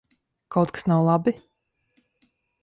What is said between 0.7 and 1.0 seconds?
kas